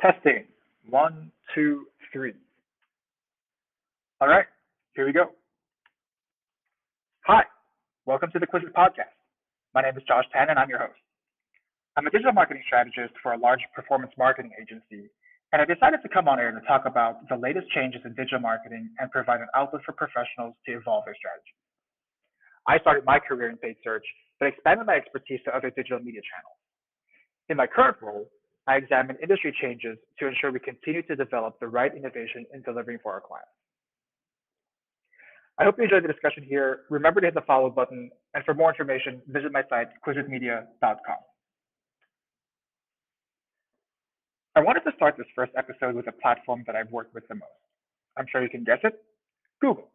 Testing. 0.00 0.44
One, 0.88 1.30
two, 1.54 1.84
three. 2.10 2.32
All 4.20 4.28
right, 4.28 4.46
here 4.96 5.04
we 5.04 5.12
go. 5.12 5.28
Hi, 7.26 7.42
welcome 8.06 8.30
to 8.32 8.38
the 8.38 8.46
Quisit 8.46 8.72
podcast. 8.72 9.12
My 9.74 9.82
name 9.82 9.92
is 9.98 10.02
Josh 10.08 10.24
Tan 10.32 10.48
and 10.48 10.58
I'm 10.58 10.70
your 10.70 10.78
host. 10.78 10.96
I'm 11.98 12.06
a 12.06 12.10
digital 12.10 12.32
marketing 12.32 12.62
strategist 12.64 13.12
for 13.22 13.32
a 13.32 13.38
large 13.38 13.60
performance 13.76 14.12
marketing 14.16 14.52
agency, 14.56 15.10
and 15.52 15.60
I 15.60 15.66
decided 15.66 16.00
to 16.00 16.08
come 16.08 16.28
on 16.28 16.40
air 16.40 16.50
to 16.50 16.66
talk 16.66 16.86
about 16.86 17.28
the 17.28 17.36
latest 17.36 17.68
changes 17.76 18.00
in 18.06 18.14
digital 18.14 18.40
marketing 18.40 18.88
and 19.00 19.10
provide 19.10 19.40
an 19.40 19.48
outlet 19.54 19.82
for 19.84 19.92
professionals 19.92 20.54
to 20.64 20.80
evolve 20.80 21.04
their 21.04 21.16
strategy. 21.16 21.52
I 22.66 22.78
started 22.80 23.04
my 23.04 23.18
career 23.18 23.50
in 23.50 23.58
paid 23.58 23.76
search, 23.84 24.04
but 24.38 24.48
expanded 24.48 24.86
my 24.86 24.94
expertise 24.94 25.40
to 25.44 25.54
other 25.54 25.68
digital 25.68 26.00
media 26.00 26.24
channels. 26.24 26.56
In 27.50 27.58
my 27.58 27.66
current 27.66 27.98
role, 28.00 28.30
I 28.66 28.76
examine 28.76 29.16
industry 29.22 29.54
changes 29.60 29.98
to 30.18 30.26
ensure 30.26 30.52
we 30.52 30.60
continue 30.60 31.02
to 31.02 31.16
develop 31.16 31.58
the 31.60 31.68
right 31.68 31.94
innovation 31.94 32.46
in 32.54 32.62
delivering 32.62 32.98
for 33.02 33.12
our 33.12 33.20
clients. 33.20 33.50
I 35.58 35.64
hope 35.64 35.76
you 35.78 35.84
enjoyed 35.84 36.04
the 36.04 36.08
discussion 36.08 36.42
here. 36.42 36.80
Remember 36.88 37.20
to 37.20 37.26
hit 37.26 37.34
the 37.34 37.42
follow 37.42 37.68
button, 37.68 38.10
and 38.34 38.44
for 38.44 38.54
more 38.54 38.70
information, 38.70 39.20
visit 39.28 39.52
my 39.52 39.62
site, 39.68 39.88
quisitmedia.com. 40.06 41.16
I 44.56 44.60
wanted 44.60 44.80
to 44.80 44.92
start 44.96 45.16
this 45.16 45.26
first 45.34 45.52
episode 45.56 45.94
with 45.94 46.06
a 46.08 46.12
platform 46.12 46.64
that 46.66 46.76
I've 46.76 46.90
worked 46.90 47.14
with 47.14 47.28
the 47.28 47.34
most. 47.34 47.44
I'm 48.16 48.26
sure 48.30 48.42
you 48.42 48.48
can 48.48 48.64
guess 48.64 48.78
it 48.84 48.94
Google. 49.60 49.90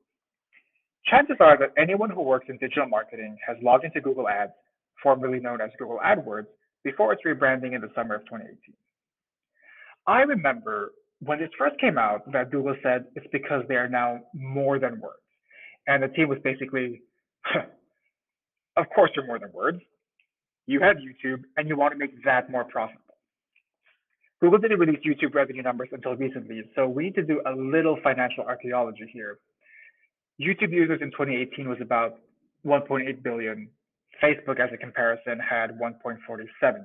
Chances 1.06 1.38
are 1.40 1.58
that 1.58 1.72
anyone 1.78 2.10
who 2.10 2.22
works 2.22 2.46
in 2.50 2.58
digital 2.58 2.88
marketing 2.88 3.38
has 3.48 3.58
logged 3.62 3.86
into 3.86 4.02
Google 4.02 4.28
Ads, 4.28 4.54
formerly 5.02 5.40
known 5.40 5.62
as 5.62 5.70
Google 5.78 6.00
AdWords, 6.04 6.48
before 6.86 7.12
its 7.12 7.24
rebranding 7.26 7.76
in 7.76 7.82
the 7.82 7.90
summer 7.94 8.16
of 8.16 8.22
2018. 8.22 8.74
I 10.08 10.22
remember 10.22 10.92
when 11.20 11.40
this 11.40 11.50
first 11.58 11.78
came 11.82 11.98
out 11.98 12.32
that 12.32 12.52
Google 12.52 12.76
said 12.84 13.06
it's 13.16 13.28
because 13.34 13.64
they 13.68 13.76
are 13.76 13.90
now 13.90 14.20
more 14.34 14.80
than 14.80 15.02
words. 15.02 15.20
And 15.88 16.04
the 16.04 16.08
team 16.10 16.30
was 16.30 16.38
basically, 16.44 17.02
of 18.78 18.86
course, 18.94 19.12
you're 19.16 19.26
more 19.26 19.40
than 19.40 19.52
words. 19.52 19.80
You 20.68 20.80
have 20.82 20.98
YouTube 20.98 21.42
and 21.58 21.68
you 21.68 21.76
want 21.76 21.94
to 21.94 21.98
make 21.98 22.24
that 22.24 22.50
more 22.50 22.64
profitable. 22.64 23.02
Google 24.42 24.60
didn't 24.60 24.80
release 24.80 25.00
YouTube 25.06 25.34
revenue 25.34 25.64
numbers 25.64 25.90
until 25.92 26.16
recently, 26.16 26.62
so 26.76 26.88
we 26.88 27.06
need 27.06 27.16
to 27.16 27.24
do 27.24 27.42
a 27.48 27.52
little 27.52 27.98
financial 28.04 28.44
archaeology 28.44 29.10
here. 29.12 29.40
YouTube 30.40 30.72
users 30.72 31.00
in 31.02 31.10
2018 31.12 31.70
was 31.70 31.78
about 31.82 32.20
1.8 32.66 33.24
billion. 33.24 33.70
Facebook, 34.24 34.60
as 34.60 34.70
a 34.74 34.78
comparison, 34.78 35.40
had 35.40 35.72
1.47 35.80 36.20
billion. 36.60 36.80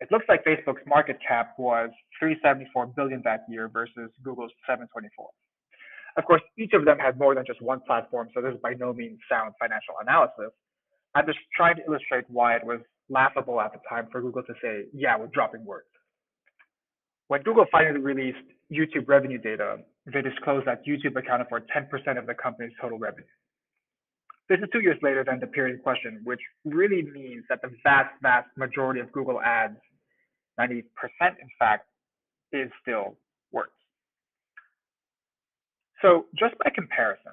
It 0.00 0.10
looks 0.10 0.26
like 0.28 0.44
Facebook's 0.44 0.82
market 0.86 1.18
cap 1.26 1.54
was 1.58 1.90
374 2.18 2.88
billion 2.88 3.22
that 3.24 3.44
year 3.48 3.68
versus 3.68 4.10
Google's 4.22 4.52
724. 4.66 5.28
Of 6.16 6.24
course, 6.24 6.42
each 6.58 6.72
of 6.74 6.84
them 6.84 6.98
had 6.98 7.18
more 7.18 7.34
than 7.34 7.44
just 7.46 7.60
one 7.62 7.80
platform, 7.86 8.28
so 8.34 8.40
this 8.40 8.54
is 8.54 8.60
by 8.60 8.74
no 8.74 8.92
means 8.92 9.18
sound 9.30 9.54
financial 9.58 9.94
analysis. 10.00 10.52
I'm 11.14 11.26
just 11.26 11.38
trying 11.56 11.76
to 11.76 11.82
illustrate 11.86 12.24
why 12.28 12.56
it 12.56 12.64
was 12.64 12.80
laughable 13.08 13.60
at 13.60 13.72
the 13.72 13.80
time 13.88 14.08
for 14.10 14.20
Google 14.20 14.42
to 14.44 14.54
say, 14.62 14.84
yeah, 14.92 15.16
we're 15.18 15.28
dropping 15.28 15.64
words. 15.64 15.86
When 17.28 17.42
Google 17.42 17.66
finally 17.70 18.00
released 18.00 18.46
YouTube 18.70 19.08
revenue 19.08 19.38
data, 19.38 19.78
they 20.06 20.22
disclosed 20.22 20.66
that 20.66 20.84
YouTube 20.86 21.16
accounted 21.16 21.48
for 21.48 21.60
10% 21.60 22.18
of 22.18 22.26
the 22.26 22.34
company's 22.34 22.72
total 22.80 22.98
revenue. 22.98 23.24
This 24.48 24.58
is 24.58 24.68
two 24.72 24.80
years 24.80 24.98
later 25.02 25.24
than 25.24 25.40
the 25.40 25.46
period 25.46 25.76
in 25.76 25.82
question, 25.82 26.20
which 26.24 26.40
really 26.64 27.02
means 27.02 27.44
that 27.48 27.62
the 27.62 27.70
vast, 27.82 28.10
vast 28.20 28.48
majority 28.56 29.00
of 29.00 29.10
Google 29.12 29.40
ads, 29.40 29.78
90% 30.60 30.82
in 31.20 31.48
fact, 31.58 31.86
is 32.52 32.70
still 32.82 33.16
words. 33.52 33.72
So 36.02 36.26
just 36.38 36.54
by 36.62 36.70
comparison, 36.74 37.32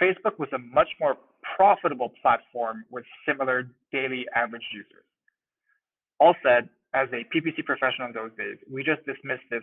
Facebook 0.00 0.38
was 0.38 0.48
a 0.54 0.58
much 0.58 0.88
more 1.00 1.16
profitable 1.56 2.12
platform 2.22 2.84
with 2.90 3.04
similar 3.26 3.68
daily 3.92 4.24
average 4.34 4.62
users. 4.72 5.04
All 6.20 6.34
said, 6.42 6.68
as 6.94 7.08
a 7.12 7.26
PPC 7.34 7.64
professional 7.64 8.08
in 8.08 8.14
those 8.14 8.30
days, 8.38 8.56
we 8.70 8.82
just 8.82 9.04
dismissed 9.04 9.44
this 9.50 9.62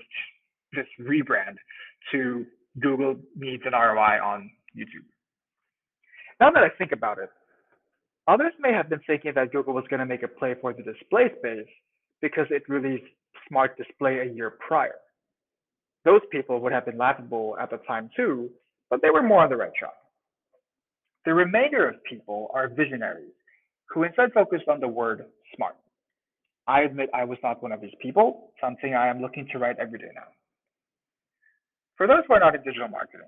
this 0.73 0.85
rebrand 0.99 1.55
to 2.11 2.45
Google 2.81 3.15
needs 3.35 3.63
an 3.65 3.71
ROI 3.71 4.19
on 4.21 4.51
YouTube. 4.77 5.07
Now 6.39 6.51
that 6.51 6.63
I 6.63 6.69
think 6.77 6.91
about 6.91 7.17
it, 7.17 7.29
others 8.27 8.53
may 8.59 8.73
have 8.73 8.89
been 8.89 8.99
thinking 9.07 9.31
that 9.35 9.51
Google 9.51 9.73
was 9.73 9.85
going 9.89 9.99
to 9.99 10.05
make 10.05 10.23
a 10.23 10.27
play 10.27 10.55
for 10.59 10.73
the 10.73 10.83
display 10.83 11.29
space 11.39 11.67
because 12.21 12.47
it 12.49 12.63
released 12.67 13.05
Smart 13.47 13.77
Display 13.77 14.19
a 14.19 14.25
year 14.25 14.57
prior. 14.67 14.95
Those 16.03 16.21
people 16.31 16.59
would 16.59 16.71
have 16.71 16.85
been 16.85 16.97
laughable 16.97 17.55
at 17.59 17.69
the 17.69 17.77
time 17.87 18.09
too, 18.15 18.49
but 18.89 19.01
they 19.01 19.09
were 19.09 19.23
more 19.23 19.43
on 19.43 19.49
the 19.49 19.55
right 19.55 19.73
track. 19.77 19.93
The 21.25 21.33
remainder 21.33 21.89
of 21.89 22.03
people 22.03 22.51
are 22.53 22.67
visionaries 22.67 23.33
who 23.89 24.03
instead 24.03 24.31
focused 24.33 24.67
on 24.67 24.79
the 24.79 24.87
word 24.87 25.25
smart. 25.55 25.75
I 26.67 26.81
admit 26.81 27.09
I 27.13 27.23
was 27.23 27.37
not 27.43 27.61
one 27.61 27.71
of 27.71 27.81
these 27.81 27.93
people, 28.01 28.51
something 28.61 28.93
I 28.93 29.07
am 29.07 29.21
looking 29.21 29.47
to 29.51 29.59
write 29.59 29.77
every 29.79 29.99
day 29.99 30.09
now. 30.13 30.27
For 31.97 32.07
those 32.07 32.23
who 32.27 32.33
are 32.33 32.39
not 32.39 32.55
in 32.55 32.63
digital 32.63 32.87
marketing, 32.87 33.27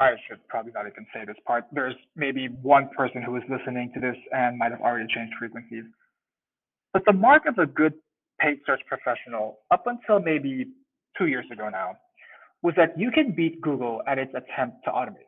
I 0.00 0.12
should 0.28 0.46
probably 0.48 0.72
not 0.72 0.86
even 0.86 1.06
say 1.12 1.24
this 1.26 1.36
part. 1.44 1.64
There's 1.72 1.96
maybe 2.14 2.48
one 2.62 2.88
person 2.96 3.22
who 3.22 3.36
is 3.36 3.42
listening 3.50 3.90
to 3.94 4.00
this 4.00 4.16
and 4.32 4.56
might 4.56 4.70
have 4.70 4.80
already 4.80 5.12
changed 5.12 5.34
frequencies. 5.38 5.84
But 6.92 7.02
the 7.04 7.12
mark 7.12 7.46
of 7.46 7.58
a 7.58 7.66
good 7.66 7.94
paid 8.40 8.60
search 8.64 8.80
professional, 8.86 9.58
up 9.70 9.86
until 9.86 10.20
maybe 10.20 10.68
two 11.16 11.26
years 11.26 11.46
ago 11.52 11.68
now, 11.68 11.96
was 12.62 12.74
that 12.76 12.98
you 12.98 13.10
can 13.10 13.32
beat 13.32 13.60
Google 13.60 14.02
at 14.06 14.18
its 14.18 14.32
attempt 14.34 14.84
to 14.84 14.90
automate. 14.90 15.26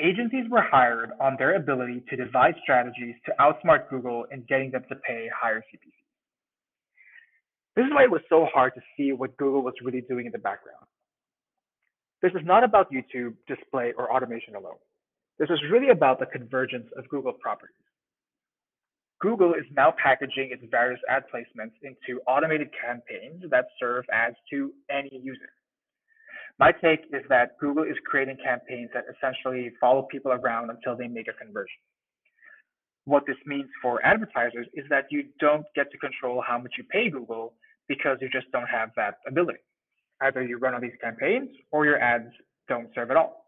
Agencies 0.00 0.46
were 0.50 0.62
hired 0.62 1.10
on 1.20 1.36
their 1.38 1.54
ability 1.54 2.02
to 2.10 2.16
devise 2.16 2.54
strategies 2.62 3.14
to 3.26 3.32
outsmart 3.40 3.88
Google 3.88 4.26
in 4.32 4.44
getting 4.48 4.70
them 4.70 4.82
to 4.88 4.96
pay 4.96 5.28
higher 5.40 5.58
CPC. 5.58 5.92
This 7.76 7.86
is 7.86 7.92
why 7.92 8.04
it 8.04 8.10
was 8.10 8.22
so 8.28 8.46
hard 8.52 8.74
to 8.74 8.80
see 8.96 9.12
what 9.12 9.36
Google 9.36 9.62
was 9.62 9.74
really 9.82 10.02
doing 10.02 10.26
in 10.26 10.32
the 10.32 10.38
background. 10.38 10.86
This 12.22 12.32
is 12.32 12.42
not 12.44 12.62
about 12.62 12.92
YouTube, 12.92 13.34
display, 13.48 13.92
or 13.98 14.14
automation 14.14 14.54
alone. 14.54 14.78
This 15.38 15.50
is 15.50 15.58
really 15.72 15.90
about 15.90 16.20
the 16.20 16.26
convergence 16.26 16.86
of 16.96 17.08
Google 17.08 17.32
properties. 17.32 17.74
Google 19.20 19.54
is 19.54 19.64
now 19.76 19.92
packaging 20.02 20.50
its 20.52 20.62
various 20.70 21.00
ad 21.08 21.24
placements 21.32 21.72
into 21.82 22.20
automated 22.26 22.68
campaigns 22.80 23.42
that 23.50 23.66
serve 23.78 24.04
ads 24.12 24.36
to 24.50 24.72
any 24.90 25.20
user. 25.22 25.50
My 26.58 26.70
take 26.70 27.00
is 27.12 27.22
that 27.28 27.58
Google 27.58 27.84
is 27.84 27.96
creating 28.04 28.36
campaigns 28.44 28.90
that 28.94 29.04
essentially 29.10 29.72
follow 29.80 30.02
people 30.02 30.32
around 30.32 30.70
until 30.70 30.96
they 30.96 31.08
make 31.08 31.28
a 31.28 31.32
conversion. 31.32 31.80
What 33.04 33.24
this 33.26 33.36
means 33.46 33.68
for 33.80 34.04
advertisers 34.04 34.66
is 34.74 34.84
that 34.90 35.06
you 35.10 35.24
don't 35.40 35.66
get 35.74 35.90
to 35.90 35.98
control 35.98 36.42
how 36.46 36.58
much 36.58 36.74
you 36.78 36.84
pay 36.84 37.10
Google 37.10 37.54
because 37.88 38.18
you 38.20 38.28
just 38.28 38.50
don't 38.52 38.68
have 38.68 38.90
that 38.96 39.18
ability. 39.26 39.58
Either 40.22 40.42
you 40.42 40.58
run 40.58 40.74
all 40.74 40.80
these 40.80 40.96
campaigns 41.02 41.50
or 41.70 41.84
your 41.84 41.98
ads 41.98 42.30
don't 42.68 42.88
serve 42.94 43.10
at 43.10 43.16
all. 43.16 43.44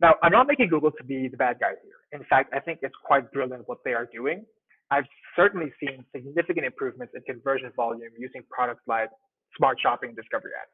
Now, 0.00 0.14
I'm 0.22 0.32
not 0.32 0.46
making 0.46 0.68
Google 0.68 0.90
to 0.92 1.04
be 1.04 1.28
the 1.28 1.36
bad 1.36 1.58
guy 1.60 1.72
here. 1.82 2.18
In 2.18 2.24
fact, 2.28 2.52
I 2.54 2.60
think 2.60 2.80
it's 2.82 2.94
quite 3.04 3.30
brilliant 3.32 3.68
what 3.68 3.78
they 3.84 3.92
are 3.92 4.08
doing. 4.12 4.44
I've 4.90 5.04
certainly 5.36 5.72
seen 5.78 6.04
significant 6.14 6.66
improvements 6.66 7.14
in 7.14 7.22
conversion 7.22 7.70
volume 7.76 8.10
using 8.18 8.42
products 8.50 8.82
like 8.86 9.10
Smart 9.56 9.78
Shopping 9.80 10.14
Discovery 10.14 10.52
Ads. 10.60 10.70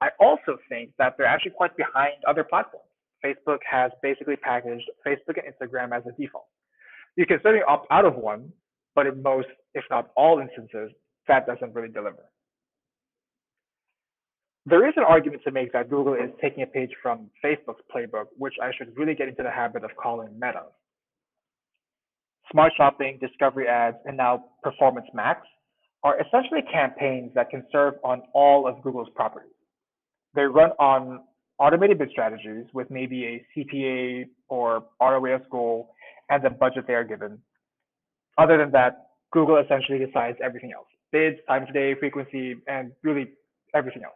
I 0.00 0.08
also 0.24 0.58
think 0.68 0.90
that 0.98 1.14
they're 1.16 1.26
actually 1.26 1.52
quite 1.52 1.76
behind 1.76 2.14
other 2.28 2.44
platforms. 2.44 2.86
Facebook 3.24 3.58
has 3.68 3.90
basically 4.02 4.36
packaged 4.36 4.84
Facebook 5.06 5.38
and 5.38 5.52
Instagram 5.52 5.96
as 5.96 6.02
a 6.06 6.12
default. 6.20 6.46
You 7.16 7.26
can 7.26 7.38
certainly 7.42 7.64
opt 7.66 7.86
out 7.90 8.04
of 8.04 8.16
one, 8.16 8.52
but 8.94 9.06
in 9.06 9.22
most, 9.22 9.48
if 9.74 9.84
not 9.90 10.10
all 10.16 10.40
instances, 10.40 10.90
that 11.28 11.46
doesn't 11.46 11.74
really 11.74 11.88
deliver. 11.88 12.24
There 14.66 14.86
is 14.88 14.94
an 14.96 15.04
argument 15.06 15.42
to 15.44 15.50
make 15.50 15.72
that 15.72 15.90
Google 15.90 16.14
is 16.14 16.30
taking 16.40 16.62
a 16.62 16.66
page 16.66 16.90
from 17.02 17.30
Facebook's 17.44 17.82
playbook, 17.94 18.26
which 18.38 18.54
I 18.62 18.70
should 18.76 18.96
really 18.96 19.14
get 19.14 19.28
into 19.28 19.42
the 19.42 19.50
habit 19.50 19.84
of 19.84 19.90
calling 20.02 20.32
Meta. 20.34 20.62
Smart 22.50 22.72
shopping, 22.76 23.18
discovery 23.20 23.68
ads, 23.68 23.96
and 24.06 24.16
now 24.16 24.44
Performance 24.62 25.06
Max 25.12 25.46
are 26.02 26.18
essentially 26.20 26.62
campaigns 26.72 27.32
that 27.34 27.50
can 27.50 27.64
serve 27.70 27.94
on 28.04 28.22
all 28.32 28.66
of 28.66 28.82
Google's 28.82 29.08
properties. 29.14 29.50
They 30.34 30.42
run 30.42 30.70
on 30.78 31.20
automated 31.58 31.98
bid 31.98 32.10
strategies 32.10 32.64
with 32.72 32.90
maybe 32.90 33.24
a 33.24 33.46
CPA 33.54 34.26
or 34.48 34.84
ROAS 35.00 35.42
goal 35.50 35.94
and 36.30 36.42
the 36.42 36.50
budget 36.50 36.86
they 36.86 36.94
are 36.94 37.04
given. 37.04 37.38
Other 38.38 38.56
than 38.58 38.70
that, 38.72 39.08
Google 39.30 39.58
essentially 39.58 39.98
decides 39.98 40.38
everything 40.42 40.72
else 40.72 40.86
bids, 41.12 41.36
time 41.46 41.62
of 41.62 41.72
day, 41.72 41.94
frequency, 41.94 42.56
and 42.66 42.90
really 43.04 43.28
everything 43.72 44.02
else. 44.02 44.14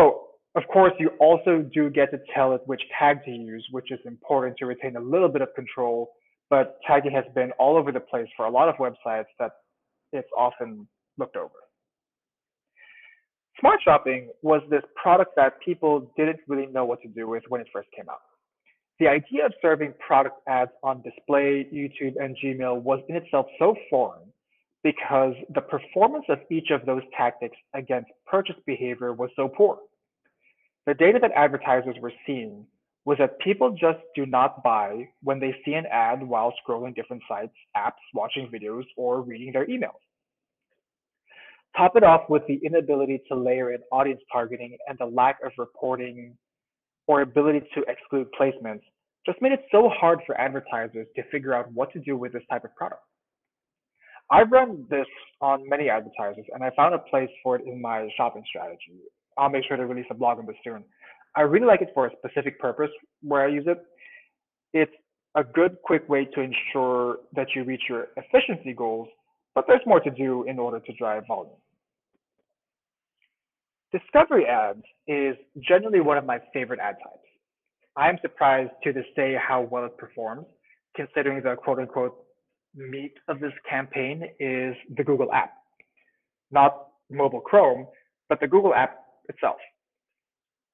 Oh, 0.00 0.28
of 0.54 0.62
course, 0.72 0.92
you 0.98 1.10
also 1.20 1.62
do 1.74 1.90
get 1.90 2.10
to 2.10 2.18
tell 2.34 2.54
it 2.54 2.62
which 2.64 2.80
tag 2.98 3.22
to 3.26 3.30
use, 3.30 3.66
which 3.70 3.92
is 3.92 4.00
important 4.06 4.56
to 4.58 4.66
retain 4.66 4.96
a 4.96 5.00
little 5.00 5.28
bit 5.28 5.42
of 5.42 5.48
control. 5.54 6.12
But 6.48 6.78
tagging 6.86 7.12
has 7.12 7.24
been 7.34 7.52
all 7.58 7.76
over 7.76 7.92
the 7.92 8.00
place 8.00 8.26
for 8.34 8.46
a 8.46 8.50
lot 8.50 8.68
of 8.68 8.76
websites 8.76 9.26
that 9.38 9.52
it's 10.12 10.28
often 10.36 10.88
looked 11.18 11.36
over. 11.36 11.52
Smart 13.60 13.80
Shopping 13.84 14.30
was 14.42 14.62
this 14.70 14.82
product 15.00 15.32
that 15.36 15.60
people 15.62 16.10
didn't 16.16 16.40
really 16.48 16.66
know 16.66 16.86
what 16.86 17.02
to 17.02 17.08
do 17.08 17.28
with 17.28 17.42
when 17.48 17.60
it 17.60 17.66
first 17.70 17.88
came 17.94 18.08
out. 18.08 18.22
The 19.00 19.06
idea 19.08 19.44
of 19.44 19.52
serving 19.60 19.92
product 20.04 20.36
ads 20.48 20.70
on 20.82 21.02
display, 21.02 21.66
YouTube, 21.72 22.14
and 22.18 22.36
Gmail 22.42 22.80
was 22.82 23.00
in 23.10 23.16
itself 23.16 23.46
so 23.58 23.76
foreign 23.90 24.32
because 24.82 25.34
the 25.54 25.60
performance 25.60 26.24
of 26.28 26.38
each 26.50 26.70
of 26.70 26.86
those 26.86 27.02
tactics 27.16 27.56
against 27.74 28.10
purchase 28.26 28.56
behavior 28.66 29.12
was 29.12 29.30
so 29.36 29.48
poor. 29.48 29.78
The 30.86 30.94
data 30.94 31.18
that 31.20 31.32
advertisers 31.36 31.96
were 32.00 32.12
seeing 32.26 32.66
was 33.04 33.18
that 33.18 33.38
people 33.40 33.70
just 33.70 33.98
do 34.14 34.26
not 34.26 34.62
buy 34.62 35.08
when 35.22 35.40
they 35.40 35.54
see 35.64 35.74
an 35.74 35.86
ad 35.90 36.22
while 36.22 36.52
scrolling 36.66 36.94
different 36.94 37.22
sites, 37.28 37.54
apps, 37.76 38.00
watching 38.14 38.48
videos, 38.48 38.84
or 38.96 39.22
reading 39.22 39.52
their 39.52 39.66
emails. 39.66 40.00
Top 41.76 41.96
it 41.96 42.02
off 42.02 42.28
with 42.28 42.42
the 42.48 42.60
inability 42.64 43.22
to 43.28 43.36
layer 43.36 43.72
in 43.72 43.80
audience 43.92 44.20
targeting 44.32 44.76
and 44.88 44.98
the 44.98 45.06
lack 45.06 45.38
of 45.44 45.52
reporting 45.56 46.36
or 47.06 47.22
ability 47.22 47.60
to 47.74 47.82
exclude 47.88 48.26
placements 48.38 48.82
just 49.26 49.40
made 49.40 49.52
it 49.52 49.64
so 49.70 49.88
hard 49.88 50.20
for 50.26 50.38
advertisers 50.40 51.06
to 51.14 51.22
figure 51.30 51.54
out 51.54 51.70
what 51.72 51.92
to 51.92 52.00
do 52.00 52.16
with 52.16 52.32
this 52.32 52.42
type 52.50 52.64
of 52.64 52.74
product. 52.74 53.02
I've 54.30 54.52
run 54.52 54.86
this 54.88 55.06
on 55.40 55.68
many 55.68 55.88
advertisers 55.88 56.46
and 56.54 56.62
I 56.62 56.70
found 56.76 56.94
a 56.94 56.98
place 56.98 57.30
for 57.42 57.56
it 57.56 57.66
in 57.66 57.80
my 57.80 58.08
shopping 58.16 58.44
strategy. 58.48 59.00
I'll 59.36 59.50
make 59.50 59.64
sure 59.66 59.76
to 59.76 59.86
release 59.86 60.06
a 60.10 60.14
blog 60.14 60.38
on 60.38 60.46
this 60.46 60.56
soon. 60.62 60.84
I 61.36 61.42
really 61.42 61.66
like 61.66 61.82
it 61.82 61.90
for 61.94 62.06
a 62.06 62.10
specific 62.18 62.58
purpose 62.60 62.90
where 63.22 63.42
I 63.42 63.48
use 63.48 63.64
it. 63.66 63.82
It's 64.72 64.92
a 65.34 65.42
good, 65.42 65.76
quick 65.84 66.08
way 66.08 66.26
to 66.26 66.40
ensure 66.40 67.18
that 67.34 67.48
you 67.54 67.64
reach 67.64 67.82
your 67.88 68.08
efficiency 68.16 68.72
goals, 68.72 69.08
but 69.54 69.64
there's 69.66 69.80
more 69.86 70.00
to 70.00 70.10
do 70.10 70.44
in 70.44 70.58
order 70.58 70.80
to 70.80 70.92
drive 70.94 71.24
volume. 71.26 71.54
Discovery 73.92 74.46
ads 74.46 74.82
is 75.08 75.36
generally 75.66 76.00
one 76.00 76.16
of 76.18 76.24
my 76.24 76.38
favorite 76.52 76.78
ad 76.80 76.96
types. 77.02 77.26
I 77.96 78.08
am 78.08 78.18
surprised 78.22 78.70
to 78.84 78.92
this 78.92 79.06
day 79.16 79.36
how 79.36 79.62
well 79.62 79.84
it 79.84 79.98
performs, 79.98 80.46
considering 80.94 81.42
the 81.42 81.56
quote 81.56 81.80
unquote 81.80 82.16
meat 82.74 83.14
of 83.28 83.40
this 83.40 83.52
campaign 83.68 84.24
is 84.38 84.74
the 84.96 85.04
Google 85.04 85.32
app. 85.32 85.52
Not 86.50 86.88
mobile 87.10 87.40
Chrome, 87.40 87.86
but 88.28 88.40
the 88.40 88.46
Google 88.46 88.74
app 88.74 88.98
itself. 89.28 89.56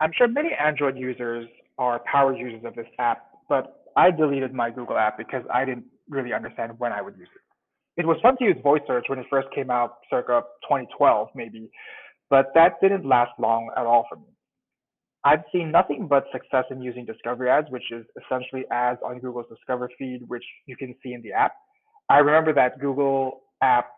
I'm 0.01 0.11
sure 0.17 0.29
many 0.29 0.51
Android 0.53 0.97
users 0.97 1.49
are 1.79 2.01
power 2.11 2.37
users 2.37 2.65
of 2.65 2.75
this 2.75 2.87
app, 2.99 3.27
but 3.49 3.85
I 3.97 4.11
deleted 4.11 4.53
my 4.53 4.71
Google 4.71 4.99
app 4.99 5.17
because 5.17 5.43
I 5.53 5.65
didn't 5.65 5.87
really 6.09 6.33
understand 6.33 6.73
when 6.79 6.93
I 6.93 7.01
would 7.01 7.17
use 7.17 7.29
it. 7.35 8.01
It 8.01 8.07
was 8.07 8.19
fun 8.23 8.37
to 8.39 8.45
use 8.45 8.57
voice 8.63 8.83
search 8.87 9.07
when 9.09 9.19
it 9.19 9.27
first 9.31 9.49
came 9.55 9.71
out, 9.71 9.99
circa 10.11 10.43
2012 10.65 11.29
maybe, 11.35 11.71
but 12.29 12.47
that 12.55 12.75
didn't 12.83 13.07
last 13.07 13.33
long 13.39 13.71
at 13.77 13.87
all 13.87 14.07
for 14.09 14.17
me. 14.17 14.27
I've 15.25 15.43
seen 15.51 15.73
nothing 15.73 16.07
but 16.07 16.25
success 16.31 16.65
in 16.71 16.81
using 16.83 17.05
discovery 17.05 17.51
ads, 17.51 17.69
which 17.71 17.91
is 17.91 18.05
essentially 18.23 18.65
ads 18.71 19.01
on 19.05 19.19
Google's 19.19 19.47
Discover 19.49 19.91
feed, 19.99 20.21
which 20.29 20.45
you 20.67 20.77
can 20.77 20.95
see 21.03 21.15
in 21.15 21.23
the 21.23 21.33
app. 21.33 21.53
I 22.08 22.19
remember 22.19 22.53
that 22.55 22.81
Google 22.81 23.43
app 23.62 23.88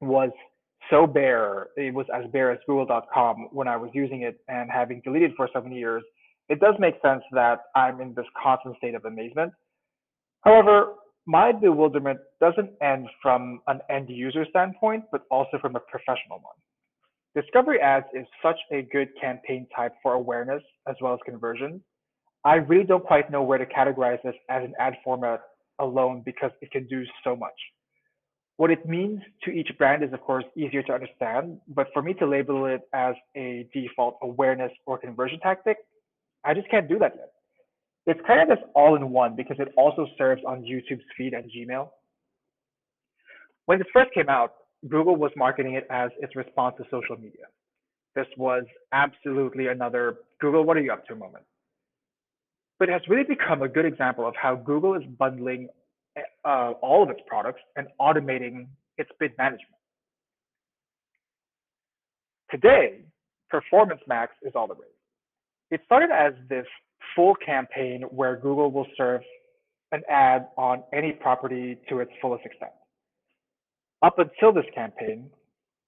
was 0.00 0.30
so 0.90 1.06
bare, 1.06 1.68
it 1.76 1.94
was 1.94 2.06
as 2.14 2.24
bare 2.32 2.52
as 2.52 2.58
google.com 2.66 3.48
when 3.52 3.66
I 3.66 3.76
was 3.76 3.90
using 3.94 4.22
it 4.22 4.38
and 4.48 4.70
having 4.70 5.00
deleted 5.02 5.32
for 5.36 5.48
seven 5.52 5.72
years, 5.72 6.02
it 6.48 6.60
does 6.60 6.74
make 6.78 6.94
sense 7.02 7.22
that 7.32 7.60
I'm 7.74 8.00
in 8.00 8.14
this 8.14 8.26
constant 8.40 8.76
state 8.76 8.94
of 8.94 9.04
amazement. 9.04 9.52
However, 10.42 10.92
my 11.26 11.50
bewilderment 11.50 12.20
doesn't 12.40 12.70
end 12.80 13.08
from 13.20 13.60
an 13.66 13.80
end 13.90 14.08
user 14.08 14.46
standpoint, 14.50 15.04
but 15.10 15.22
also 15.30 15.58
from 15.60 15.74
a 15.74 15.80
professional 15.80 16.38
one. 16.40 16.54
Discovery 17.34 17.80
ads 17.80 18.06
is 18.14 18.26
such 18.42 18.58
a 18.72 18.82
good 18.82 19.08
campaign 19.20 19.66
type 19.74 19.92
for 20.02 20.12
awareness 20.14 20.62
as 20.88 20.94
well 21.00 21.14
as 21.14 21.20
conversion. 21.24 21.82
I 22.44 22.54
really 22.54 22.84
don't 22.84 23.04
quite 23.04 23.30
know 23.30 23.42
where 23.42 23.58
to 23.58 23.66
categorize 23.66 24.22
this 24.22 24.36
as 24.48 24.62
an 24.62 24.72
ad 24.78 24.94
format 25.02 25.40
alone 25.78 26.22
because 26.24 26.50
it 26.60 26.70
can 26.70 26.86
do 26.86 27.04
so 27.24 27.36
much. 27.36 27.54
What 28.56 28.70
it 28.70 28.86
means 28.86 29.20
to 29.44 29.50
each 29.50 29.68
brand 29.76 30.02
is, 30.02 30.12
of 30.12 30.20
course, 30.22 30.44
easier 30.56 30.82
to 30.84 30.92
understand, 30.92 31.58
but 31.68 31.88
for 31.92 32.00
me 32.00 32.14
to 32.14 32.26
label 32.26 32.64
it 32.66 32.82
as 32.94 33.14
a 33.36 33.68
default 33.74 34.16
awareness 34.22 34.72
or 34.86 34.96
conversion 34.98 35.38
tactic, 35.40 35.76
I 36.44 36.54
just 36.54 36.70
can't 36.70 36.88
do 36.88 36.98
that 36.98 37.12
yet. 37.16 37.32
It's 38.06 38.20
kind 38.26 38.40
of 38.40 38.48
this 38.48 38.64
all 38.74 38.96
in 38.96 39.10
one 39.10 39.36
because 39.36 39.56
it 39.58 39.68
also 39.76 40.06
serves 40.16 40.42
on 40.46 40.62
YouTube's 40.62 41.04
feed 41.18 41.34
and 41.34 41.50
Gmail. 41.50 41.88
When 43.66 43.78
this 43.78 43.88
first 43.92 44.14
came 44.14 44.28
out, 44.28 44.54
Google 44.88 45.16
was 45.16 45.32
marketing 45.36 45.74
it 45.74 45.86
as 45.90 46.10
its 46.20 46.36
response 46.36 46.76
to 46.78 46.84
social 46.84 47.16
media. 47.16 47.46
This 48.14 48.26
was 48.38 48.64
absolutely 48.92 49.66
another 49.66 50.18
Google, 50.40 50.64
what 50.64 50.76
are 50.76 50.80
you 50.80 50.92
up 50.92 51.06
to 51.08 51.16
moment. 51.16 51.44
But 52.78 52.88
it 52.88 52.92
has 52.92 53.02
really 53.08 53.24
become 53.24 53.62
a 53.62 53.68
good 53.68 53.86
example 53.86 54.26
of 54.26 54.34
how 54.40 54.54
Google 54.54 54.94
is 54.94 55.02
bundling 55.18 55.68
uh, 56.44 56.72
all 56.82 57.02
of 57.02 57.10
its 57.10 57.20
products 57.26 57.60
and 57.76 57.88
automating 58.00 58.66
its 58.98 59.10
bid 59.18 59.32
management. 59.38 59.72
Today, 62.50 63.00
Performance 63.50 64.00
Max 64.06 64.32
is 64.42 64.52
all 64.54 64.66
the 64.66 64.74
rage. 64.74 64.90
It 65.70 65.80
started 65.84 66.10
as 66.10 66.32
this 66.48 66.66
full 67.14 67.34
campaign 67.34 68.02
where 68.10 68.36
Google 68.36 68.70
will 68.70 68.86
serve 68.96 69.20
an 69.92 70.02
ad 70.08 70.48
on 70.56 70.82
any 70.92 71.12
property 71.12 71.78
to 71.88 72.00
its 72.00 72.10
fullest 72.20 72.44
extent. 72.44 72.72
Up 74.02 74.18
until 74.18 74.52
this 74.52 74.66
campaign, 74.74 75.30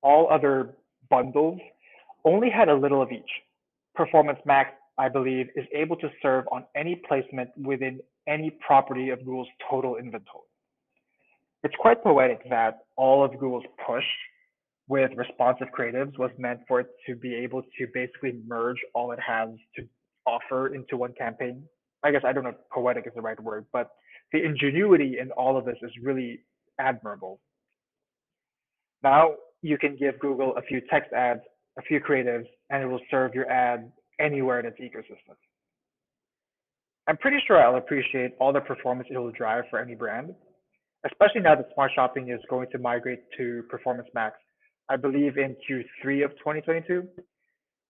all 0.02 0.28
other 0.30 0.74
bundles 1.10 1.60
only 2.24 2.50
had 2.50 2.68
a 2.68 2.74
little 2.74 3.02
of 3.02 3.10
each. 3.12 3.30
Performance 3.94 4.38
Max, 4.44 4.70
I 4.98 5.08
believe, 5.08 5.46
is 5.54 5.64
able 5.74 5.96
to 5.96 6.08
serve 6.20 6.44
on 6.50 6.64
any 6.76 7.00
placement 7.08 7.50
within 7.56 8.00
any 8.26 8.50
property 8.66 9.10
of 9.10 9.20
Google's 9.20 9.48
total 9.70 9.96
inventory. 9.96 10.44
It's 11.62 11.74
quite 11.78 12.02
poetic 12.02 12.48
that 12.50 12.80
all 12.96 13.24
of 13.24 13.32
Google's 13.32 13.64
push 13.86 14.04
with 14.88 15.10
responsive 15.16 15.68
creatives 15.76 16.18
was 16.18 16.30
meant 16.38 16.60
for 16.66 16.80
it 16.80 16.88
to 17.06 17.14
be 17.14 17.34
able 17.34 17.62
to 17.62 17.86
basically 17.92 18.40
merge 18.46 18.78
all 18.94 19.12
it 19.12 19.18
has 19.20 19.50
to 19.76 19.86
offer 20.26 20.74
into 20.74 20.96
one 20.96 21.12
campaign. 21.12 21.62
I 22.02 22.10
guess 22.10 22.22
I 22.24 22.32
don't 22.32 22.44
know 22.44 22.50
if 22.50 22.56
poetic 22.72 23.06
is 23.06 23.12
the 23.14 23.22
right 23.22 23.40
word, 23.40 23.66
but 23.72 23.90
the 24.32 24.42
ingenuity 24.44 25.18
in 25.20 25.30
all 25.32 25.56
of 25.56 25.64
this 25.64 25.76
is 25.82 25.90
really 26.02 26.40
admirable. 26.78 27.40
Now 29.02 29.34
you 29.62 29.78
can 29.78 29.96
give 29.96 30.18
Google 30.20 30.56
a 30.56 30.62
few 30.62 30.80
text 30.90 31.12
ads, 31.12 31.40
a 31.78 31.82
few 31.82 32.00
creatives, 32.00 32.46
and 32.70 32.82
it 32.82 32.86
will 32.86 33.00
serve 33.10 33.34
your 33.34 33.50
ad 33.50 33.90
anywhere 34.20 34.60
in 34.60 34.66
its 34.66 34.78
ecosystem. 34.78 35.36
I'm 37.06 37.16
pretty 37.16 37.38
sure 37.46 37.62
I'll 37.62 37.76
appreciate 37.76 38.32
all 38.38 38.52
the 38.52 38.60
performance 38.60 39.08
it 39.10 39.16
will 39.16 39.32
drive 39.32 39.64
for 39.70 39.78
any 39.78 39.94
brand, 39.94 40.34
especially 41.10 41.40
now 41.40 41.54
that 41.54 41.68
Smart 41.74 41.92
Shopping 41.94 42.30
is 42.30 42.40
going 42.50 42.68
to 42.72 42.78
migrate 42.78 43.20
to 43.38 43.62
Performance 43.70 44.08
Max, 44.14 44.36
I 44.88 44.96
believe 44.96 45.38
in 45.38 45.56
Q3 45.68 46.24
of 46.24 46.32
2022. 46.32 47.08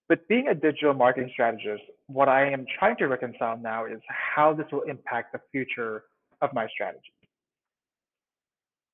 But 0.09 0.27
being 0.29 0.49
a 0.49 0.55
digital 0.55 0.95
marketing 0.95 1.31
strategist, 1.33 1.83
what 2.07 2.29
I 2.29 2.49
am 2.51 2.65
trying 2.79 2.97
to 2.97 3.07
reconcile 3.09 3.59
now 3.59 3.87
is 3.87 4.01
how 4.09 4.55
this 4.55 4.67
will 4.73 4.83
impact 4.83 5.33
the 5.33 5.41
future 5.53 6.05
of 6.41 6.51
my 6.55 6.67
strategy. 6.69 7.13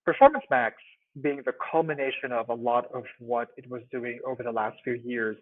Performance 0.04 0.44
Max 0.50 0.76
being 1.22 1.42
the 1.44 1.52
culmination 1.70 2.32
of 2.32 2.48
a 2.48 2.54
lot 2.54 2.86
of 2.92 3.04
what 3.20 3.48
it 3.56 3.70
was 3.70 3.82
doing 3.92 4.18
over 4.26 4.42
the 4.42 4.50
last 4.50 4.76
few 4.82 4.94
years, 5.04 5.36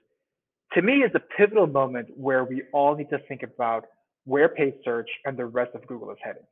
to 0.75 0.83
me 0.83 1.03
is 1.03 1.11
a 1.15 1.21
pivotal 1.37 1.67
moment 1.67 2.09
where 2.17 2.45
we 2.45 2.63
all 2.73 2.97
need 2.97 3.11
to 3.11 3.19
think 3.29 3.43
about 3.43 3.87
where 4.25 4.49
paid 4.49 4.75
search 4.85 5.09
and 5.25 5.37
the 5.37 5.45
rest 5.45 5.75
of 5.75 5.87
Google 5.87 6.11
is 6.11 6.19
heading. 6.23 6.43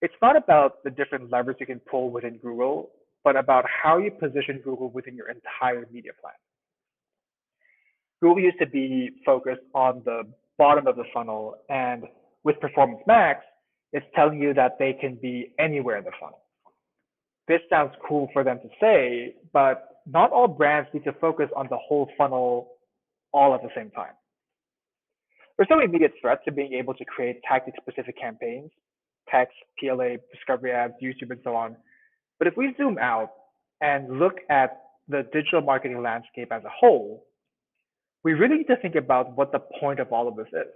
It's 0.00 0.14
not 0.20 0.36
about 0.36 0.82
the 0.82 0.90
different 0.90 1.30
levers 1.30 1.56
you 1.60 1.66
can 1.66 1.80
pull 1.80 2.10
within 2.10 2.38
Google, 2.38 2.90
but 3.22 3.36
about 3.36 3.64
how 3.66 3.98
you 3.98 4.10
position 4.10 4.60
Google 4.64 4.90
within 4.90 5.14
your 5.14 5.28
entire 5.28 5.86
media 5.92 6.10
plan. 6.20 6.34
Google 8.20 8.42
used 8.42 8.58
to 8.58 8.66
be 8.66 9.10
focused 9.24 9.62
on 9.74 10.02
the 10.04 10.22
bottom 10.58 10.86
of 10.86 10.96
the 10.96 11.04
funnel, 11.14 11.54
and 11.68 12.04
with 12.44 12.58
Performance 12.60 13.00
Max, 13.06 13.44
it's 13.92 14.06
telling 14.14 14.40
you 14.40 14.54
that 14.54 14.76
they 14.78 14.92
can 14.92 15.16
be 15.22 15.52
anywhere 15.58 15.98
in 15.98 16.04
the 16.04 16.10
funnel. 16.20 16.40
This 17.46 17.60
sounds 17.70 17.92
cool 18.06 18.28
for 18.32 18.42
them 18.44 18.58
to 18.60 18.68
say, 18.80 19.34
but 19.52 19.91
not 20.06 20.30
all 20.32 20.48
brands 20.48 20.88
need 20.92 21.04
to 21.04 21.12
focus 21.14 21.48
on 21.56 21.66
the 21.70 21.76
whole 21.76 22.08
funnel 22.18 22.72
all 23.32 23.54
at 23.54 23.62
the 23.62 23.70
same 23.76 23.90
time. 23.90 24.12
There's 25.56 25.68
no 25.70 25.80
immediate 25.80 26.12
threat 26.20 26.40
to 26.44 26.52
being 26.52 26.72
able 26.74 26.94
to 26.94 27.04
create 27.04 27.40
tactic 27.48 27.74
specific 27.80 28.18
campaigns, 28.18 28.70
text, 29.28 29.54
PLA, 29.78 30.16
discovery 30.32 30.72
ads, 30.72 30.94
YouTube, 31.02 31.30
and 31.30 31.40
so 31.44 31.54
on. 31.54 31.76
But 32.38 32.48
if 32.48 32.54
we 32.56 32.74
zoom 32.76 32.98
out 32.98 33.30
and 33.80 34.18
look 34.18 34.38
at 34.50 34.80
the 35.08 35.26
digital 35.32 35.60
marketing 35.60 36.02
landscape 36.02 36.50
as 36.50 36.64
a 36.64 36.70
whole, 36.70 37.24
we 38.24 38.32
really 38.32 38.58
need 38.58 38.68
to 38.68 38.76
think 38.76 38.94
about 38.94 39.36
what 39.36 39.52
the 39.52 39.60
point 39.80 40.00
of 40.00 40.12
all 40.12 40.28
of 40.28 40.36
this 40.36 40.48
is. 40.48 40.72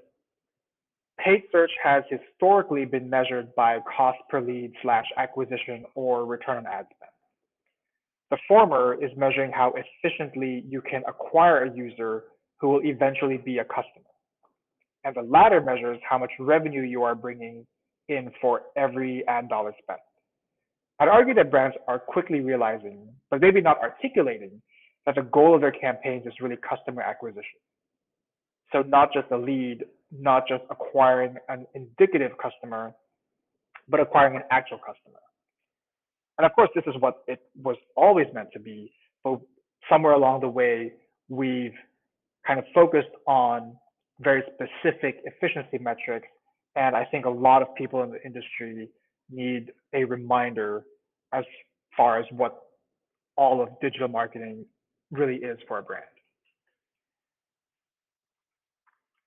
Paid 1.18 1.44
search 1.50 1.70
has 1.82 2.04
historically 2.10 2.84
been 2.84 3.08
measured 3.08 3.54
by 3.54 3.78
cost 3.96 4.18
per 4.28 4.40
lead 4.40 4.72
slash 4.82 5.06
acquisition 5.16 5.84
or 5.94 6.26
return 6.26 6.58
on 6.58 6.66
ad 6.66 6.86
spend. 6.94 7.10
The 8.30 8.38
former 8.48 8.94
is 9.02 9.10
measuring 9.16 9.52
how 9.52 9.72
efficiently 9.76 10.64
you 10.68 10.82
can 10.82 11.02
acquire 11.06 11.64
a 11.64 11.76
user 11.76 12.24
who 12.60 12.68
will 12.68 12.80
eventually 12.82 13.36
be 13.36 13.58
a 13.58 13.64
customer. 13.64 14.10
And 15.04 15.14
the 15.14 15.22
latter 15.22 15.60
measures 15.60 15.98
how 16.08 16.18
much 16.18 16.32
revenue 16.40 16.82
you 16.82 17.04
are 17.04 17.14
bringing 17.14 17.64
in 18.08 18.32
for 18.40 18.62
every 18.76 19.26
ad 19.28 19.48
dollar 19.48 19.72
spent. 19.82 20.00
I'd 20.98 21.08
argue 21.08 21.34
that 21.34 21.50
brands 21.50 21.76
are 21.86 21.98
quickly 21.98 22.40
realizing, 22.40 23.08
but 23.30 23.40
maybe 23.40 23.60
not 23.60 23.78
articulating, 23.80 24.62
that 25.04 25.14
the 25.14 25.22
goal 25.22 25.54
of 25.54 25.60
their 25.60 25.70
campaigns 25.70 26.26
is 26.26 26.32
really 26.40 26.56
customer 26.68 27.02
acquisition. 27.02 27.60
So 28.72 28.82
not 28.82 29.12
just 29.12 29.30
a 29.30 29.36
lead, 29.36 29.84
not 30.10 30.48
just 30.48 30.64
acquiring 30.70 31.36
an 31.48 31.66
indicative 31.74 32.32
customer, 32.42 32.92
but 33.88 34.00
acquiring 34.00 34.36
an 34.36 34.42
actual 34.50 34.78
customer. 34.78 35.20
And 36.38 36.44
of 36.44 36.52
course, 36.54 36.68
this 36.74 36.84
is 36.86 36.94
what 37.00 37.22
it 37.26 37.40
was 37.62 37.76
always 37.96 38.26
meant 38.34 38.48
to 38.52 38.60
be, 38.60 38.92
but 39.24 39.40
somewhere 39.88 40.12
along 40.12 40.40
the 40.40 40.48
way, 40.48 40.92
we've 41.28 41.74
kind 42.46 42.58
of 42.58 42.64
focused 42.74 43.08
on 43.26 43.76
very 44.20 44.42
specific 44.54 45.20
efficiency 45.24 45.78
metrics. 45.78 46.28
And 46.74 46.94
I 46.94 47.04
think 47.04 47.24
a 47.24 47.30
lot 47.30 47.62
of 47.62 47.74
people 47.74 48.02
in 48.02 48.10
the 48.10 48.22
industry 48.24 48.88
need 49.30 49.72
a 49.94 50.04
reminder 50.04 50.84
as 51.32 51.44
far 51.96 52.18
as 52.18 52.26
what 52.30 52.62
all 53.36 53.62
of 53.62 53.68
digital 53.80 54.08
marketing 54.08 54.64
really 55.10 55.36
is 55.36 55.58
for 55.66 55.78
a 55.78 55.82
brand. 55.82 56.04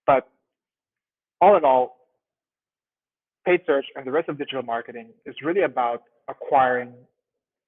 But 0.06 0.28
all 1.42 1.58
in 1.58 1.64
all, 1.64 1.99
paid 3.46 3.62
search 3.66 3.86
and 3.96 4.06
the 4.06 4.12
rest 4.12 4.30
of 4.30 4.38
digital 4.38 4.64
marketing 4.64 5.10
is 5.26 5.36
really 5.44 5.62
about 5.62 6.04
acquiring 6.28 6.94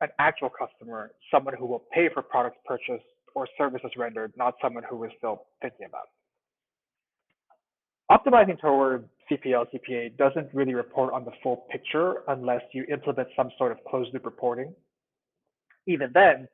an 0.01 0.09
actual 0.19 0.49
customer, 0.49 1.11
someone 1.31 1.53
who 1.57 1.65
will 1.65 1.83
pay 1.93 2.09
for 2.13 2.21
products 2.21 2.57
purchased 2.65 3.05
or 3.35 3.47
services 3.57 3.91
rendered, 3.97 4.33
not 4.35 4.55
someone 4.61 4.83
who 4.89 5.03
is 5.03 5.11
still 5.17 5.43
thinking 5.61 5.85
about 5.85 6.03
it. 6.03 6.09
Optimizing 8.11 8.59
toward 8.59 9.07
CPL, 9.29 9.67
CPA 9.73 10.17
doesn't 10.17 10.53
really 10.53 10.73
report 10.73 11.13
on 11.13 11.23
the 11.23 11.31
full 11.41 11.65
picture 11.71 12.23
unless 12.27 12.61
you 12.73 12.85
implement 12.91 13.29
some 13.37 13.51
sort 13.57 13.71
of 13.71 13.77
closed 13.89 14.13
loop 14.13 14.25
reporting. 14.25 14.73
Even 15.87 16.11
then, 16.13 16.47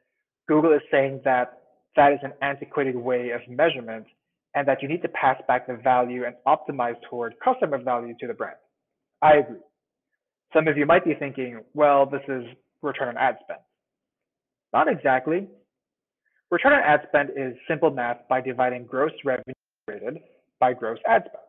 Google 0.47 0.73
is 0.73 0.81
saying 0.91 1.21
that 1.25 1.61
that 1.95 2.13
is 2.13 2.19
an 2.21 2.33
antiquated 2.41 2.95
way 2.95 3.31
of 3.31 3.41
measurement 3.49 4.05
and 4.53 4.67
that 4.67 4.81
you 4.81 4.87
need 4.87 5.01
to 5.01 5.09
pass 5.09 5.41
back 5.47 5.67
the 5.67 5.75
value 5.75 6.25
and 6.25 6.35
optimize 6.45 6.95
toward 7.09 7.33
customer 7.43 7.81
value 7.81 8.13
to 8.19 8.27
the 8.27 8.33
brand. 8.33 8.57
I 9.21 9.37
agree. 9.37 9.59
Some 10.53 10.67
of 10.67 10.77
you 10.77 10.85
might 10.85 11.03
be 11.03 11.13
thinking, 11.15 11.61
well, 11.73 12.05
this 12.05 12.21
is 12.27 12.43
return 12.81 13.09
on 13.09 13.17
ad 13.17 13.37
spend. 13.43 13.59
Not 14.73 14.87
exactly. 14.87 15.47
Return 16.51 16.73
on 16.73 16.81
ad 16.83 17.01
spend 17.07 17.31
is 17.35 17.55
simple 17.67 17.89
math 17.89 18.19
by 18.29 18.41
dividing 18.41 18.85
gross 18.85 19.11
revenue 19.25 19.53
generated 19.89 20.21
by 20.59 20.73
gross 20.73 20.99
ad 21.07 21.23
spend. 21.23 21.43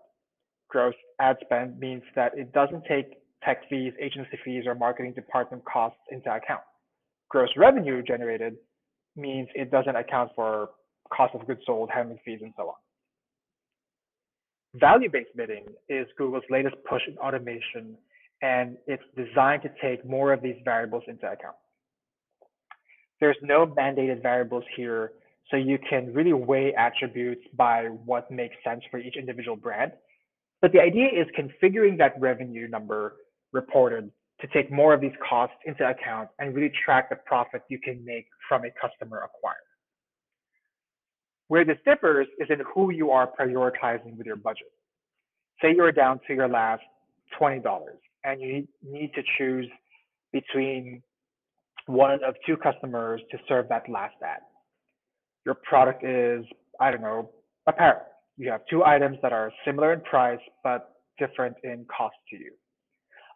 Gross 0.69 0.95
ad 1.21 1.37
spend 1.43 1.79
means 1.79 2.03
that 2.15 2.37
it 2.37 2.53
doesn't 2.53 2.85
take 2.87 3.19
tech 3.45 3.59
fees, 3.71 3.93
agency 4.01 4.39
fees, 4.45 4.65
or 4.67 4.75
marketing 4.75 5.13
department 5.13 5.65
costs 5.65 6.01
into 6.11 6.29
account. 6.33 6.63
Gross 7.29 7.49
revenue 7.57 8.03
generated 8.03 8.57
means 9.17 9.49
it 9.55 9.71
doesn't 9.71 9.97
account 9.97 10.31
for 10.35 10.71
cost 11.13 11.35
of 11.35 11.47
goods 11.47 11.61
sold, 11.65 11.91
handling 11.93 12.19
fees, 12.25 12.41
and 12.43 12.53
so 12.57 12.69
on. 12.69 12.75
Value-based 14.75 15.35
bidding 15.35 15.65
is 15.89 16.07
Google's 16.19 16.45
latest 16.51 16.77
push 16.89 17.03
in 17.09 17.17
automation, 17.19 17.97
and 18.43 18.77
it's 18.87 19.03
designed 19.17 19.63
to 19.63 19.71
take 19.83 20.05
more 20.05 20.33
of 20.33 20.43
these 20.43 20.57
variables 20.65 21.05
into 21.09 21.27
account. 21.27 21.57
There's 23.21 23.37
no 23.43 23.67
mandated 23.67 24.23
variables 24.23 24.65
here, 24.77 25.13
so 25.51 25.57
you 25.57 25.79
can 25.89 26.13
really 26.13 26.35
weigh 26.35 26.75
attributes 26.75 27.43
by 27.57 27.85
what 28.05 28.31
makes 28.31 28.57
sense 28.63 28.83
for 28.91 28.99
each 28.99 29.17
individual 29.17 29.57
brand. 29.57 29.93
But 30.61 30.73
the 30.73 30.81
idea 30.81 31.07
is 31.07 31.27
configuring 31.39 31.97
that 31.99 32.21
revenue 32.21 32.69
number 32.69 33.17
reported 33.53 34.11
to 34.41 34.47
take 34.49 34.71
more 34.71 34.93
of 34.93 35.01
these 35.01 35.17
costs 35.29 35.57
into 35.65 35.89
account 35.89 36.29
and 36.39 36.55
really 36.55 36.71
track 36.85 37.09
the 37.09 37.17
profit 37.17 37.63
you 37.69 37.79
can 37.79 38.05
make 38.05 38.27
from 38.49 38.65
a 38.65 38.71
customer 38.81 39.19
acquired. 39.19 39.57
Where 41.49 41.64
this 41.64 41.78
differs 41.85 42.26
is 42.38 42.49
in 42.50 42.61
who 42.75 42.90
you 42.90 43.11
are 43.11 43.28
prioritizing 43.38 44.17
with 44.17 44.26
your 44.26 44.37
budget. 44.37 44.71
Say 45.62 45.75
you're 45.75 45.93
down 45.93 46.21
to 46.26 46.35
your 46.35 46.49
last 46.49 46.83
$20 47.40 47.62
and 48.25 48.40
you 48.40 48.69
need 48.83 49.12
to 49.14 49.23
choose 49.37 49.67
between 50.33 51.02
one 51.87 52.23
of 52.23 52.35
two 52.47 52.57
customers 52.57 53.21
to 53.31 53.38
serve 53.49 53.69
that 53.71 53.88
last 53.88 54.14
ad. 54.23 54.40
Your 55.47 55.55
product 55.55 56.05
is, 56.05 56.45
I 56.81 56.90
don't 56.90 57.00
know, 57.00 57.31
apparel. 57.67 58.02
You 58.37 58.50
have 58.50 58.61
two 58.71 58.85
items 58.85 59.19
that 59.23 59.33
are 59.33 59.50
similar 59.64 59.93
in 59.95 60.00
price, 60.02 60.38
but 60.62 60.93
different 61.19 61.57
in 61.64 61.87
cost 61.95 62.14
to 62.31 62.37
you. 62.37 62.52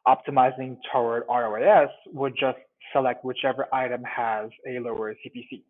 Optimizing 0.07 0.77
toward 0.93 1.25
ROAS 1.29 1.89
would 2.13 2.35
just 2.39 2.59
select 2.93 3.25
whichever 3.25 3.67
item 3.73 4.03
has 4.05 4.51
a 4.69 4.79
lower 4.81 5.15
CPC. 5.15 5.63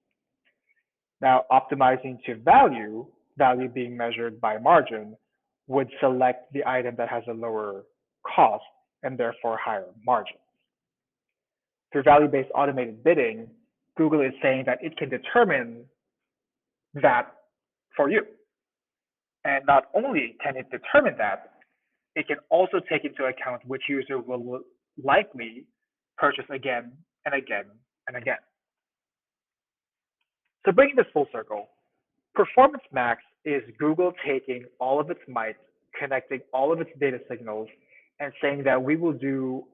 Now, 1.23 1.45
optimizing 1.53 2.23
to 2.27 2.35
value, 2.35 3.07
value 3.39 3.69
being 3.69 3.97
measured 3.97 4.41
by 4.41 4.59
margin, 4.59 5.17
would 5.69 5.89
select 6.01 6.53
the 6.53 6.67
item 6.67 6.97
that 6.99 7.09
has 7.09 7.23
a 7.29 7.33
lower 7.33 7.85
cost 8.27 8.65
and 9.05 9.17
therefore 9.17 9.57
higher 9.57 9.87
margins. 10.05 10.41
Through 11.93 12.03
value-based 12.03 12.51
automated 12.55 13.05
bidding, 13.05 13.47
Google 13.97 14.21
is 14.21 14.33
saying 14.43 14.65
that 14.67 14.79
it 14.83 14.97
can 14.97 15.09
determine 15.09 15.85
that 16.95 17.33
for 17.97 18.11
you. 18.11 18.23
And 19.45 19.65
not 19.67 19.85
only 19.95 20.37
can 20.43 20.57
it 20.57 20.67
determine 20.71 21.15
that, 21.19 21.53
it 22.17 22.27
can 22.27 22.39
also 22.51 22.81
take 22.91 23.05
into 23.05 23.25
account 23.25 23.63
which 23.67 23.83
user 23.89 24.19
will 24.19 24.61
likely 25.03 25.65
purchase 26.19 26.45
again 26.51 26.93
and 27.27 27.35
again 27.35 27.65
and 28.09 28.17
again. 28.17 28.37
So 30.65 30.73
bringing 30.73 30.97
this 30.97 31.07
full 31.13 31.27
circle, 31.33 31.69
Performance 32.35 32.85
Max 32.93 33.23
is 33.45 33.63
Google 33.79 34.13
taking 34.27 34.65
all 34.79 35.01
of 35.01 35.11
its 35.11 35.21
might, 35.29 35.57
connecting 35.99 36.41
all 36.53 36.73
of 36.73 36.81
its 36.81 36.91
data 37.01 37.19
signals, 37.29 37.69
and 38.21 38.33
saying 38.41 38.63
that 38.65 38.83
we 38.83 38.97
will 38.97 39.13
do 39.13 39.65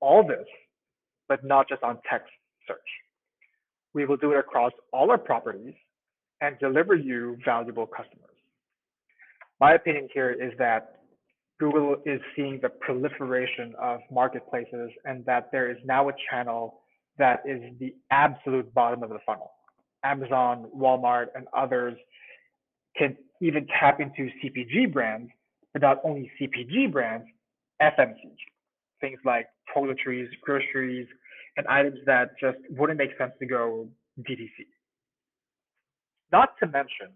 all 0.00 0.26
this, 0.26 0.46
but 1.28 1.42
not 1.44 1.68
just 1.68 1.82
on 1.82 1.98
text 2.08 2.30
search. 2.68 2.78
We 3.94 4.04
will 4.04 4.18
do 4.18 4.32
it 4.32 4.38
across 4.38 4.72
all 4.92 5.10
our 5.10 5.18
properties 5.18 5.74
and 6.42 6.58
deliver 6.58 6.94
you 6.94 7.38
valuable 7.44 7.86
customers. 7.86 8.22
My 9.58 9.74
opinion 9.74 10.08
here 10.12 10.30
is 10.32 10.52
that 10.58 11.00
Google 11.58 11.96
is 12.04 12.20
seeing 12.36 12.60
the 12.60 12.68
proliferation 12.68 13.74
of 13.80 14.00
marketplaces 14.12 14.90
and 15.06 15.24
that 15.24 15.50
there 15.50 15.70
is 15.70 15.78
now 15.86 16.10
a 16.10 16.12
channel 16.30 16.80
that 17.18 17.42
is 17.46 17.62
the 17.80 17.94
absolute 18.10 18.72
bottom 18.74 19.02
of 19.02 19.08
the 19.08 19.18
funnel. 19.24 19.52
Amazon, 20.10 20.66
Walmart, 20.76 21.26
and 21.34 21.46
others 21.56 21.94
can 22.96 23.16
even 23.40 23.66
tap 23.78 24.00
into 24.00 24.30
CPG 24.42 24.92
brands, 24.92 25.30
but 25.72 25.82
not 25.82 25.98
only 26.04 26.30
CPG 26.40 26.92
brands, 26.92 27.26
FMCG, 27.82 28.36
things 29.00 29.18
like 29.24 29.46
toiletries, 29.76 30.28
groceries, 30.42 31.06
and 31.56 31.66
items 31.66 31.98
that 32.06 32.30
just 32.40 32.58
wouldn't 32.70 32.98
make 32.98 33.10
sense 33.18 33.32
to 33.40 33.46
go 33.46 33.88
DTC. 34.20 34.66
Not 36.32 36.50
to 36.60 36.66
mention, 36.66 37.08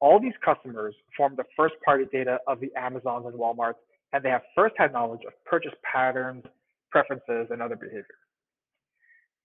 all 0.00 0.20
these 0.20 0.34
customers 0.44 0.94
form 1.16 1.34
the 1.36 1.44
first 1.56 1.74
party 1.84 2.04
data 2.12 2.38
of 2.46 2.60
the 2.60 2.70
Amazons 2.76 3.26
and 3.26 3.34
Walmarts, 3.34 3.80
and 4.12 4.24
they 4.24 4.30
have 4.30 4.42
first-hand 4.54 4.92
knowledge 4.92 5.22
of 5.26 5.32
purchase 5.44 5.74
patterns, 5.90 6.44
preferences, 6.90 7.48
and 7.50 7.60
other 7.60 7.76
behavior. 7.76 8.04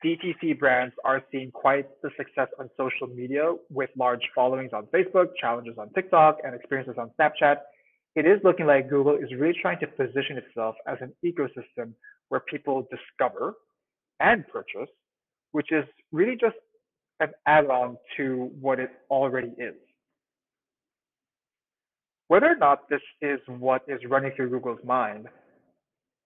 DTC 0.04 0.58
brands 0.58 0.96
are 1.06 1.22
seeing 1.32 1.52
quite 1.52 1.88
the 2.02 2.10
success 2.18 2.48
on 2.60 2.70
social 2.76 3.08
media 3.08 3.54
with 3.70 3.90
large 3.96 4.28
followings 4.34 4.72
on 4.74 4.88
Facebook, 4.88 5.28
challenges 5.40 5.76
on 5.78 5.90
TikTok, 5.94 6.38
and 6.44 6.56
experiences 6.56 6.96
on 6.98 7.12
Snapchat. 7.20 7.58
It 8.16 8.26
is 8.26 8.40
looking 8.44 8.66
like 8.66 8.90
Google 8.90 9.16
is 9.16 9.32
really 9.38 9.58
trying 9.62 9.80
to 9.80 9.88
position 9.88 10.38
itself 10.38 10.76
as 10.88 10.98
an 11.02 11.14
ecosystem 11.24 11.94
where 12.30 12.42
people 12.42 12.88
discover 12.90 13.54
and 14.20 14.48
purchase, 14.48 14.90
which 15.52 15.72
is 15.72 15.86
really 16.12 16.36
just 16.40 16.56
an 17.20 17.30
add-on 17.46 17.98
to 18.18 18.52
what 18.60 18.80
it 18.80 18.90
already 19.10 19.54
is. 19.58 19.76
Whether 22.28 22.48
or 22.48 22.56
not 22.56 22.90
this 22.90 23.02
is 23.22 23.40
what 23.48 23.84
is 23.88 24.00
running 24.10 24.32
through 24.36 24.50
Google's 24.50 24.80
mind, 24.84 25.28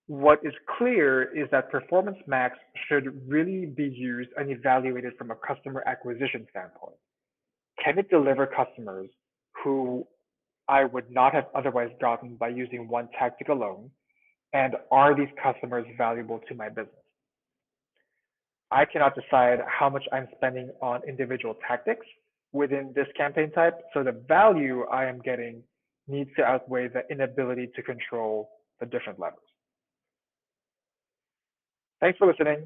what 0.07 0.39
is 0.43 0.53
clear 0.77 1.23
is 1.35 1.49
that 1.51 1.71
Performance 1.71 2.17
Max 2.27 2.57
should 2.87 3.27
really 3.27 3.65
be 3.65 3.85
used 3.85 4.29
and 4.37 4.51
evaluated 4.51 5.13
from 5.17 5.31
a 5.31 5.35
customer 5.35 5.83
acquisition 5.87 6.45
standpoint. 6.51 6.97
Can 7.83 7.97
it 7.97 8.09
deliver 8.09 8.45
customers 8.45 9.09
who 9.63 10.05
I 10.67 10.85
would 10.85 11.09
not 11.09 11.33
have 11.33 11.45
otherwise 11.55 11.89
gotten 11.99 12.35
by 12.35 12.49
using 12.49 12.87
one 12.87 13.09
tactic 13.17 13.49
alone? 13.49 13.89
And 14.53 14.75
are 14.91 15.15
these 15.15 15.27
customers 15.41 15.85
valuable 15.97 16.39
to 16.47 16.55
my 16.55 16.69
business? 16.69 16.95
I 18.71 18.85
cannot 18.85 19.15
decide 19.15 19.59
how 19.67 19.89
much 19.89 20.03
I'm 20.11 20.27
spending 20.35 20.69
on 20.81 21.01
individual 21.07 21.55
tactics 21.67 22.05
within 22.51 22.93
this 22.95 23.07
campaign 23.17 23.51
type. 23.51 23.79
So 23.93 24.03
the 24.03 24.23
value 24.27 24.85
I 24.85 25.05
am 25.05 25.19
getting 25.19 25.61
needs 26.07 26.29
to 26.37 26.43
outweigh 26.43 26.89
the 26.89 27.01
inability 27.11 27.69
to 27.75 27.81
control 27.81 28.49
the 28.79 28.85
different 28.85 29.19
levers. 29.19 29.39
Thanks 32.05 32.19
for 32.19 32.27
listening. 32.27 32.65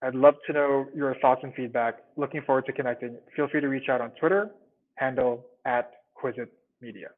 I'd 0.00 0.14
love 0.14 0.36
to 0.46 0.52
know 0.54 0.86
your 0.94 1.14
thoughts 1.20 1.42
and 1.44 1.52
feedback. 1.52 1.96
Looking 2.16 2.40
forward 2.40 2.64
to 2.64 2.72
connecting. 2.72 3.18
Feel 3.36 3.46
free 3.48 3.60
to 3.60 3.68
reach 3.68 3.90
out 3.90 4.00
on 4.00 4.12
Twitter, 4.12 4.48
handle 4.94 5.44
at 5.66 5.90
Quisit 6.14 6.50
Media. 6.80 7.08